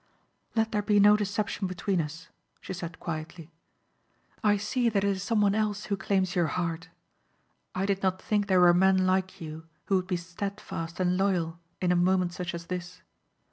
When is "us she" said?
2.01-2.73